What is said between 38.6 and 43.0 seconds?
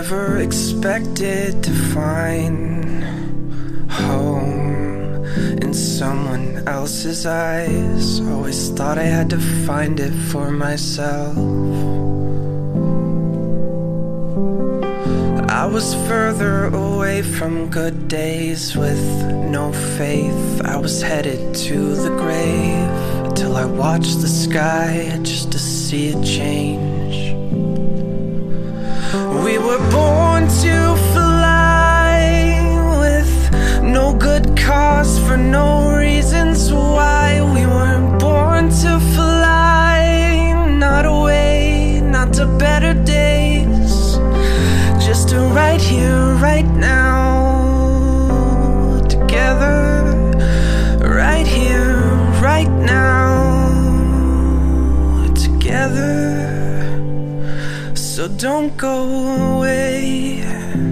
to fly, not away, not to better